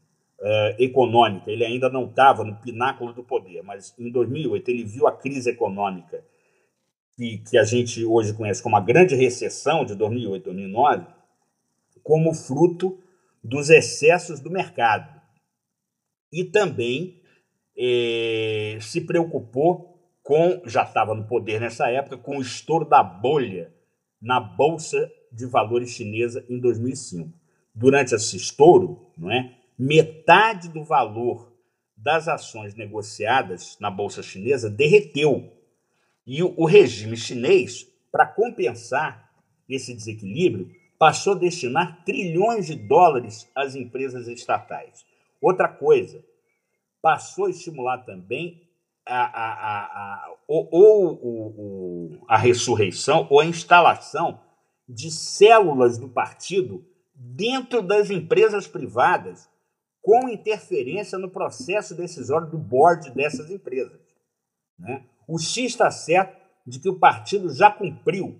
é, 0.48 0.76
econômica. 0.78 1.50
Ele 1.50 1.64
ainda 1.64 1.88
não 1.88 2.04
estava 2.04 2.44
no 2.44 2.54
pináculo 2.54 3.12
do 3.12 3.24
poder, 3.24 3.64
mas 3.64 3.92
em 3.98 4.10
2008 4.12 4.70
ele 4.70 4.84
viu 4.84 5.08
a 5.08 5.16
crise 5.16 5.50
econômica 5.50 6.24
que, 7.16 7.38
que 7.38 7.58
a 7.58 7.64
gente 7.64 8.04
hoje 8.04 8.32
conhece 8.32 8.62
como 8.62 8.76
a 8.76 8.80
grande 8.80 9.16
recessão 9.16 9.84
de 9.84 9.96
2008, 9.96 10.44
2009, 10.44 11.06
como 12.00 12.32
fruto 12.32 12.96
dos 13.42 13.70
excessos 13.70 14.38
do 14.38 14.48
mercado. 14.48 15.20
E 16.32 16.44
também 16.44 17.20
é, 17.76 18.78
se 18.80 19.00
preocupou 19.00 19.98
com, 20.22 20.62
já 20.64 20.84
estava 20.84 21.12
no 21.12 21.26
poder 21.26 21.60
nessa 21.60 21.88
época, 21.90 22.16
com 22.16 22.38
o 22.38 22.42
estouro 22.42 22.84
da 22.84 23.02
bolha 23.02 23.74
na 24.22 24.38
Bolsa 24.38 25.10
de 25.32 25.44
Valores 25.44 25.90
chinesa 25.90 26.46
em 26.48 26.60
2005. 26.60 27.32
Durante 27.74 28.14
esse 28.14 28.36
estouro, 28.36 29.10
não 29.18 29.28
é, 29.28 29.56
metade 29.78 30.68
do 30.68 30.84
valor 30.84 31.52
das 31.96 32.28
ações 32.28 32.74
negociadas 32.74 33.76
na 33.80 33.90
bolsa 33.90 34.22
chinesa 34.22 34.70
derreteu. 34.70 35.52
E 36.26 36.42
o, 36.42 36.64
regime 36.64 37.16
chinês, 37.16 37.86
para 38.10 38.26
compensar 38.26 39.32
esse 39.68 39.94
desequilíbrio, 39.94 40.70
passou 40.98 41.34
a 41.34 41.38
destinar 41.38 42.04
trilhões 42.04 42.66
de 42.66 42.74
dólares 42.74 43.48
às 43.54 43.74
empresas 43.74 44.26
estatais. 44.28 45.04
Outra 45.40 45.68
coisa, 45.68 46.24
passou 47.00 47.46
a 47.46 47.50
estimular 47.50 47.98
também 47.98 48.62
a, 49.04 49.22
a, 49.22 49.52
a, 49.52 49.84
a 49.84 50.34
ou, 50.48 50.68
ou, 50.72 52.24
a 52.26 52.36
ressurreição 52.36 53.26
ou 53.30 53.40
a 53.40 53.46
instalação 53.46 54.40
de 54.88 55.10
células 55.10 55.98
do 55.98 56.08
partido 56.08 56.84
dentro 57.14 57.82
das 57.82 58.10
empresas 58.10 58.66
privadas 58.66 59.48
com 60.06 60.28
interferência 60.28 61.18
no 61.18 61.28
processo 61.28 61.92
decisório 61.92 62.46
do 62.46 62.56
board 62.56 63.10
dessas 63.10 63.50
empresas. 63.50 63.98
Né? 64.78 65.02
O 65.26 65.36
X 65.36 65.72
está 65.72 65.90
certo 65.90 66.40
de 66.64 66.78
que 66.78 66.88
o 66.88 66.96
partido 66.96 67.52
já 67.52 67.72
cumpriu 67.72 68.38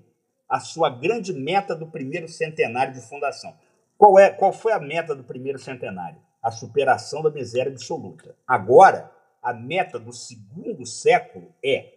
a 0.49 0.61
sua 0.61 0.89
grande 0.89 1.33
meta 1.33 1.75
do 1.75 1.89
primeiro 1.89 2.29
centenário 2.29 2.95
de 2.95 3.01
fundação. 3.01 3.53
Qual, 3.99 4.17
é, 4.17 4.31
qual 4.31 4.53
foi 4.53 4.71
a 4.71 4.79
meta 4.79 5.13
do 5.13 5.25
primeiro 5.25 5.59
centenário? 5.59 6.21
A 6.41 6.53
superação 6.53 7.21
da 7.21 7.33
miséria 7.33 7.73
absoluta. 7.73 8.37
Agora, 8.47 9.11
a 9.43 9.53
meta 9.53 9.99
do 9.99 10.13
segundo 10.13 10.87
século 10.87 11.53
é 11.65 11.95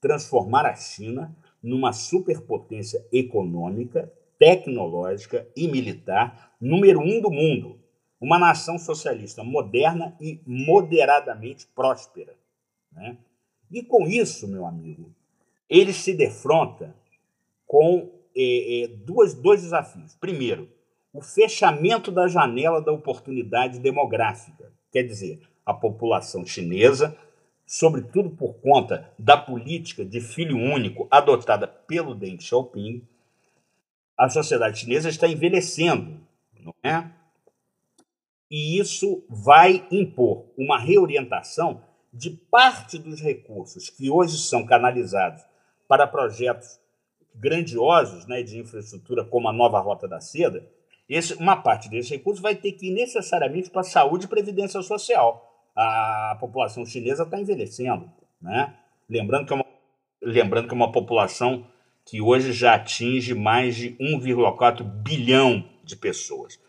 transformar 0.00 0.64
a 0.64 0.74
China 0.74 1.36
numa 1.62 1.92
superpotência 1.92 3.06
econômica, 3.12 4.10
tecnológica 4.38 5.46
e 5.54 5.68
militar 5.68 6.54
número 6.58 7.00
um 7.00 7.20
do 7.20 7.30
mundo. 7.30 7.79
Uma 8.20 8.38
nação 8.38 8.78
socialista 8.78 9.42
moderna 9.42 10.14
e 10.20 10.40
moderadamente 10.46 11.66
próspera. 11.74 12.34
Né? 12.92 13.16
E 13.70 13.82
com 13.82 14.06
isso, 14.06 14.46
meu 14.46 14.66
amigo, 14.66 15.10
ele 15.68 15.92
se 15.92 16.12
defronta 16.12 16.94
com 17.66 18.10
é, 18.36 18.82
é, 18.82 18.88
duas, 18.88 19.32
dois 19.32 19.62
desafios. 19.62 20.14
Primeiro, 20.16 20.68
o 21.12 21.20
fechamento 21.20 22.10
da 22.10 22.28
janela 22.28 22.80
da 22.80 22.92
oportunidade 22.92 23.78
demográfica. 23.78 24.72
Quer 24.92 25.04
dizer, 25.04 25.40
a 25.64 25.72
população 25.72 26.44
chinesa, 26.44 27.16
sobretudo 27.64 28.30
por 28.30 28.54
conta 28.54 29.12
da 29.18 29.36
política 29.36 30.04
de 30.04 30.20
filho 30.20 30.56
único 30.56 31.06
adotada 31.10 31.66
pelo 31.66 32.14
Deng 32.14 32.40
Xiaoping, 32.40 33.06
a 34.18 34.28
sociedade 34.28 34.80
chinesa 34.80 35.08
está 35.08 35.26
envelhecendo, 35.28 36.20
não 36.60 36.74
é? 36.82 37.08
E 38.50 38.78
isso 38.78 39.22
vai 39.28 39.86
impor 39.90 40.46
uma 40.56 40.78
reorientação 40.78 41.82
de 42.12 42.30
parte 42.30 42.98
dos 42.98 43.20
recursos 43.20 43.88
que 43.88 44.10
hoje 44.10 44.36
são 44.38 44.66
canalizados 44.66 45.42
para 45.86 46.06
projetos 46.06 46.80
grandiosos 47.34 48.26
né, 48.26 48.42
de 48.42 48.58
infraestrutura, 48.58 49.24
como 49.24 49.48
a 49.48 49.52
nova 49.52 49.78
Rota 49.78 50.08
da 50.08 50.20
Seda, 50.20 50.68
esse, 51.08 51.34
uma 51.34 51.56
parte 51.56 51.88
desses 51.88 52.10
recursos 52.10 52.40
vai 52.40 52.54
ter 52.54 52.72
que 52.72 52.86
ir 52.86 52.92
necessariamente 52.92 53.68
para 53.68 53.82
saúde 53.82 54.26
e 54.26 54.28
previdência 54.28 54.80
social. 54.82 55.44
A 55.74 56.36
população 56.38 56.86
chinesa 56.86 57.24
está 57.24 57.40
envelhecendo. 57.40 58.08
Né? 58.40 58.72
Lembrando, 59.08 59.46
que 59.46 59.52
é 59.52 59.56
uma, 59.56 59.64
lembrando 60.22 60.68
que 60.68 60.74
é 60.74 60.76
uma 60.76 60.92
população 60.92 61.66
que 62.04 62.20
hoje 62.20 62.52
já 62.52 62.74
atinge 62.74 63.34
mais 63.34 63.74
de 63.74 63.96
1,4 63.96 64.84
bilhão 64.84 65.64
de 65.82 65.96
pessoas. 65.96 66.60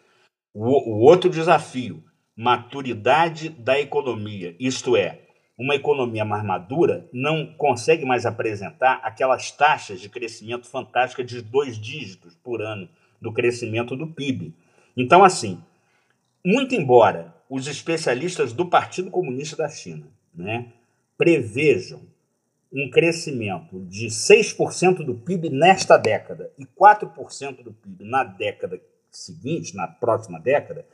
O, 0.54 0.66
o 0.66 1.00
outro 1.00 1.30
desafio, 1.30 2.04
maturidade 2.36 3.50
da 3.50 3.80
economia, 3.80 4.56
isto 4.60 4.98
é, 4.98 5.20
uma 5.58 5.76
economia 5.76 6.26
mais 6.26 6.44
madura 6.44 7.08
não 7.14 7.54
consegue 7.54 8.04
mais 8.04 8.26
apresentar 8.26 9.00
aquelas 9.04 9.52
taxas 9.52 10.02
de 10.02 10.10
crescimento 10.10 10.68
fantásticas 10.68 11.28
de 11.28 11.42
dois 11.42 11.80
dígitos 11.80 12.36
por 12.36 12.62
ano 12.62 12.90
do 13.22 13.32
crescimento 13.32 13.96
do 13.96 14.08
PIB. 14.08 14.54
Então, 14.98 15.24
assim, 15.24 15.62
muito 16.44 16.74
embora 16.74 17.34
os 17.50 17.68
especialistas 17.68 18.52
do 18.54 18.66
Partido 18.66 19.12
Comunista 19.12 19.56
da 19.56 19.70
China 19.70 20.08
né, 20.34 20.74
prevejam 21.18 22.02
um 22.74 22.90
crescimento 22.90 23.86
de 23.86 24.08
6% 24.08 25.06
do 25.06 25.14
PIB 25.14 25.50
nesta 25.50 25.98
década 25.98 26.52
e 26.58 26.66
4% 26.66 27.62
do 27.62 27.74
PIB 27.74 28.06
na 28.06 28.24
década 28.24 28.82
seguinte, 29.18 29.76
na 29.76 29.88
próxima 29.88 30.40
década, 30.40 30.86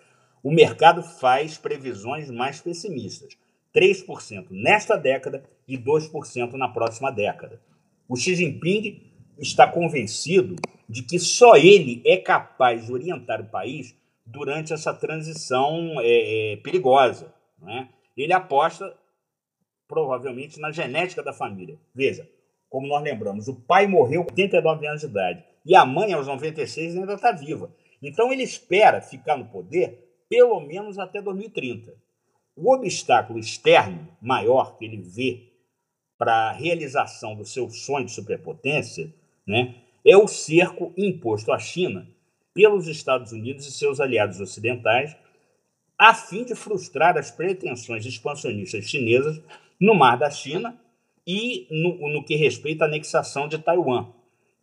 o 0.44 0.52
mercado 0.52 1.04
faz 1.04 1.58
previsões 1.58 2.30
mais 2.30 2.62
pessimistas. 2.62 3.38
3% 3.76 4.48
nesta 4.50 4.96
década 4.96 5.44
e 5.68 5.78
2% 5.78 6.54
na 6.54 6.70
próxima 6.70 7.12
década. 7.12 7.62
O 8.08 8.16
Xi 8.16 8.36
Jinping 8.36 9.12
está 9.38 9.68
convencido 9.68 10.56
de 10.90 11.04
que 11.04 11.20
só 11.20 11.56
ele 11.56 12.02
é 12.06 12.18
capaz 12.18 12.86
de 12.86 12.94
orientar 12.94 13.42
o 13.42 13.50
país 13.50 13.96
durante 14.26 14.74
essa 14.74 14.94
transição 14.94 16.00
é, 16.00 16.54
é, 16.54 16.58
perigosa. 16.58 17.34
Né? 17.62 17.90
Ele 18.16 18.34
aposta 18.34 18.96
provavelmente 19.88 20.60
na 20.60 20.72
genética 20.72 21.22
da 21.22 21.34
família. 21.34 21.78
Veja, 21.94 22.28
como 22.70 22.88
nós 22.88 23.04
lembramos, 23.04 23.48
o 23.48 23.56
pai 23.56 23.88
morreu 23.88 24.24
com 24.24 24.32
89 24.32 24.88
anos 24.88 25.02
de 25.02 25.08
idade 25.08 25.44
e 25.66 25.76
a 25.76 25.86
mãe, 25.86 26.14
aos 26.14 26.28
96, 26.28 26.96
ainda 26.96 27.14
está 27.14 27.32
viva. 27.32 27.70
Então 28.02 28.32
ele 28.32 28.44
espera 28.44 29.02
ficar 29.02 29.38
no 29.38 29.46
poder 29.46 30.08
pelo 30.30 30.60
menos 30.60 31.00
até 31.00 31.22
2030. 31.22 31.94
O 32.56 32.74
obstáculo 32.74 33.40
externo 33.40 34.08
maior 34.22 34.78
que 34.78 34.86
ele 34.86 35.02
vê 35.02 35.54
para 36.18 36.50
a 36.50 36.52
realização 36.52 37.36
do 37.36 37.46
seu 37.46 37.70
sonho 37.70 38.06
de 38.06 38.12
superpotência 38.12 39.14
né, 39.46 39.76
é 40.04 40.18
o 40.18 40.28
cerco 40.28 40.94
imposto 40.98 41.52
à 41.52 41.60
China 41.60 42.08
pelos 42.54 42.88
Estados 42.88 43.32
Unidos 43.32 43.68
e 43.68 43.72
seus 43.72 44.00
aliados 44.00 44.42
ocidentais, 44.42 45.16
a 45.98 46.14
fim 46.14 46.44
de 46.44 46.56
frustrar 46.56 47.16
as 47.18 47.30
pretensões 47.30 48.06
expansionistas 48.06 48.86
chinesas 48.86 49.40
no 49.80 49.94
Mar 49.94 50.18
da 50.18 50.32
China 50.32 50.76
e 51.26 51.68
no, 51.70 52.10
no 52.10 52.24
que 52.24 52.36
respeita 52.36 52.86
à 52.86 52.88
anexação 52.88 53.48
de 53.48 53.60
Taiwan. 53.60 54.08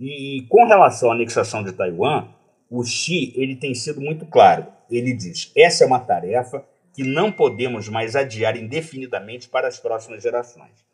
E 0.01 0.45
com 0.49 0.67
relação 0.67 1.11
à 1.11 1.15
anexação 1.15 1.63
de 1.63 1.73
Taiwan, 1.73 2.29
o 2.71 2.85
Xi 2.85 3.33
ele 3.37 3.57
tem 3.57 3.75
sido 3.75 4.01
muito 4.01 4.27
claro. 4.27 4.67
Ele 4.91 5.13
diz: 5.13 5.53
essa 5.57 5.85
é 5.85 5.87
uma 5.87 6.01
tarefa 6.01 6.65
que 6.93 7.03
não 7.03 7.33
podemos 7.33 7.89
mais 7.89 8.15
adiar 8.15 8.57
indefinidamente 8.57 9.49
para 9.49 9.69
as 9.69 9.79
próximas 9.79 10.23
gerações. 10.23 10.85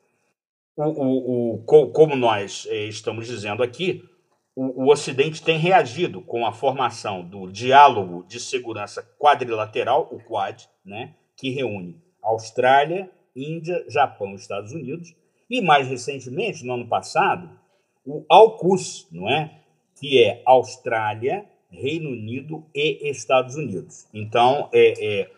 O, 0.76 0.84
o, 0.84 1.54
o, 1.54 1.90
como 1.92 2.16
nós 2.16 2.66
eh, 2.70 2.86
estamos 2.86 3.26
dizendo 3.26 3.62
aqui, 3.62 4.02
o, 4.56 4.84
o 4.84 4.90
Ocidente 4.90 5.42
tem 5.42 5.58
reagido 5.58 6.22
com 6.22 6.46
a 6.46 6.52
formação 6.52 7.22
do 7.22 7.50
Diálogo 7.50 8.24
de 8.26 8.40
Segurança 8.40 9.02
Quadrilateral, 9.18 10.08
o 10.10 10.18
Quad, 10.20 10.64
né, 10.84 11.14
que 11.36 11.50
reúne 11.50 12.00
Austrália, 12.22 13.10
Índia, 13.36 13.84
Japão 13.88 14.32
e 14.32 14.36
Estados 14.36 14.72
Unidos, 14.72 15.14
e 15.50 15.60
mais 15.60 15.88
recentemente, 15.88 16.64
no 16.64 16.74
ano 16.74 16.88
passado, 16.88 17.50
o 18.06 18.24
AUKUS, 18.28 19.08
não 19.10 19.28
é? 19.28 19.60
que 19.98 20.22
é 20.22 20.42
Austrália, 20.46 21.44
Reino 21.70 22.10
Unido 22.10 22.64
e 22.74 23.10
Estados 23.10 23.56
Unidos. 23.56 24.06
Então, 24.12 24.68
é, 24.72 25.20
é 25.22 25.30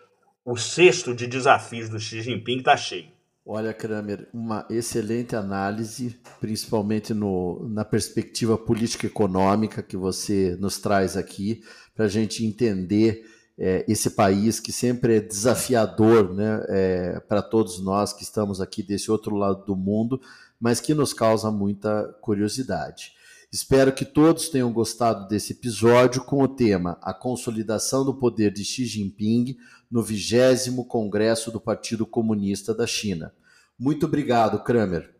o 0.45 0.57
cesto 0.57 1.13
de 1.13 1.27
desafios 1.27 1.89
do 1.89 1.99
Xi 1.99 2.21
Jinping 2.21 2.57
está 2.57 2.75
cheio. 2.75 3.13
Olha, 3.45 3.73
Kramer, 3.73 4.29
uma 4.33 4.65
excelente 4.69 5.35
análise, 5.35 6.17
principalmente 6.39 7.13
no, 7.13 7.67
na 7.69 7.83
perspectiva 7.83 8.57
política 8.57 9.05
econômica 9.05 9.83
que 9.83 9.97
você 9.97 10.55
nos 10.59 10.77
traz 10.77 11.17
aqui, 11.17 11.61
para 11.93 12.05
a 12.05 12.07
gente 12.09 12.45
entender 12.45 13.25
é, 13.57 13.85
esse 13.87 14.11
país 14.11 14.59
que 14.59 14.71
sempre 14.71 15.17
é 15.17 15.19
desafiador 15.19 16.33
né, 16.33 16.65
é, 16.69 17.19
para 17.19 17.41
todos 17.41 17.83
nós 17.83 18.13
que 18.13 18.23
estamos 18.23 18.61
aqui 18.61 18.81
desse 18.81 19.11
outro 19.11 19.35
lado 19.35 19.65
do 19.65 19.75
mundo, 19.75 20.21
mas 20.59 20.79
que 20.79 20.93
nos 20.93 21.13
causa 21.13 21.51
muita 21.51 22.15
curiosidade. 22.21 23.11
Espero 23.53 23.93
que 23.93 24.03
todos 24.03 24.49
tenham 24.49 24.73
gostado 24.73 25.27
desse 25.27 25.53
episódio 25.53 26.23
com 26.23 26.41
o 26.41 26.47
tema 26.47 26.97
A 27.03 27.13
Consolidação 27.13 28.03
do 28.03 28.17
Poder 28.17 28.51
de 28.51 28.65
Xi 28.65 28.83
Jinping 28.83 29.55
no 29.91 30.01
20 30.01 30.71
Congresso 30.87 31.51
do 31.51 31.61
Partido 31.61 32.03
Comunista 32.03 32.73
da 32.73 32.87
China. 32.87 33.31
Muito 33.77 34.07
obrigado, 34.07 34.63
Kramer. 34.63 35.15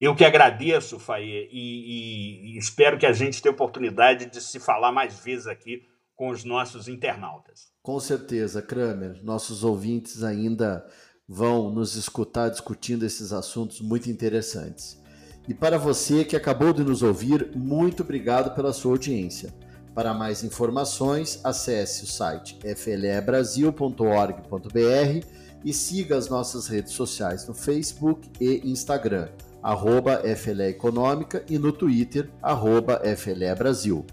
Eu 0.00 0.16
que 0.16 0.24
agradeço, 0.24 0.98
Faye, 0.98 1.46
e, 1.52 2.52
e, 2.52 2.54
e 2.54 2.58
espero 2.58 2.96
que 2.96 3.04
a 3.04 3.12
gente 3.12 3.42
tenha 3.42 3.52
oportunidade 3.52 4.30
de 4.30 4.40
se 4.40 4.58
falar 4.58 4.90
mais 4.90 5.20
vezes 5.20 5.46
aqui 5.46 5.82
com 6.16 6.30
os 6.30 6.42
nossos 6.42 6.88
internautas. 6.88 7.68
Com 7.82 8.00
certeza, 8.00 8.62
Kramer. 8.62 9.22
Nossos 9.22 9.62
ouvintes 9.62 10.22
ainda 10.22 10.86
vão 11.28 11.70
nos 11.70 11.96
escutar 11.96 12.48
discutindo 12.48 13.04
esses 13.04 13.30
assuntos 13.30 13.82
muito 13.82 14.08
interessantes. 14.08 15.03
E 15.46 15.52
para 15.52 15.78
você 15.78 16.24
que 16.24 16.36
acabou 16.36 16.72
de 16.72 16.82
nos 16.82 17.02
ouvir, 17.02 17.50
muito 17.54 18.02
obrigado 18.02 18.54
pela 18.54 18.72
sua 18.72 18.92
audiência. 18.92 19.52
Para 19.94 20.14
mais 20.14 20.42
informações, 20.42 21.38
acesse 21.44 22.04
o 22.04 22.06
site 22.06 22.58
flebrasil.org.br 22.74 25.26
e 25.64 25.72
siga 25.72 26.16
as 26.16 26.28
nossas 26.28 26.66
redes 26.66 26.92
sociais 26.92 27.46
no 27.46 27.54
Facebook 27.54 28.28
e 28.40 28.68
Instagram, 28.68 29.28
arroba 29.62 30.20
FLE 30.36 30.68
Econômica 30.68 31.44
e 31.48 31.58
no 31.58 31.72
Twitter, 31.72 32.28
arroba 32.42 33.00
FLE 33.16 33.54
Brasil. 33.54 34.04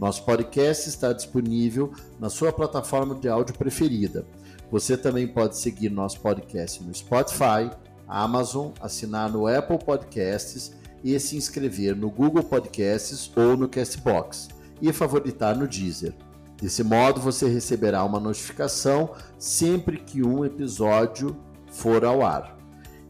Nosso 0.00 0.24
podcast 0.24 0.88
está 0.88 1.12
disponível 1.12 1.92
na 2.18 2.28
sua 2.28 2.52
plataforma 2.52 3.14
de 3.14 3.28
áudio 3.28 3.56
preferida. 3.56 4.26
Você 4.70 4.96
também 4.96 5.28
pode 5.28 5.56
seguir 5.56 5.90
nosso 5.90 6.20
podcast 6.20 6.82
no 6.82 6.92
Spotify, 6.92 7.70
Amazon, 8.06 8.70
assinar 8.80 9.30
no 9.30 9.46
Apple 9.46 9.78
Podcasts 9.78 10.72
e 11.02 11.18
se 11.18 11.36
inscrever 11.36 11.96
no 11.96 12.10
Google 12.10 12.42
Podcasts 12.42 13.30
ou 13.36 13.56
no 13.56 13.68
Castbox 13.68 14.48
e 14.80 14.92
favoritar 14.92 15.56
no 15.56 15.66
Deezer. 15.66 16.14
Desse 16.60 16.84
modo, 16.84 17.20
você 17.20 17.48
receberá 17.48 18.04
uma 18.04 18.20
notificação 18.20 19.10
sempre 19.38 19.98
que 19.98 20.22
um 20.22 20.44
episódio 20.44 21.36
for 21.66 22.04
ao 22.04 22.24
ar. 22.24 22.56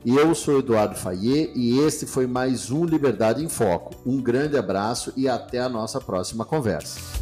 Eu 0.05 0.35
sou 0.35 0.59
Eduardo 0.59 0.97
Fayet 0.97 1.53
e 1.55 1.79
este 1.79 2.07
foi 2.07 2.27
mais 2.27 2.71
um 2.71 2.85
Liberdade 2.85 3.45
em 3.45 3.49
Foco. 3.49 3.95
Um 4.05 4.21
grande 4.21 4.57
abraço 4.57 5.13
e 5.17 5.29
até 5.29 5.61
a 5.61 5.69
nossa 5.69 6.01
próxima 6.01 6.45
conversa. 6.45 7.22